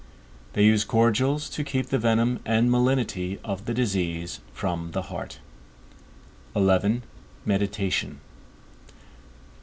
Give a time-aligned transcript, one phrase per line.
[0.53, 5.37] They use cordials, to keep the venom and malignity of the disease from the heart.
[6.57, 7.03] XI.
[7.45, 8.19] MEDITATION.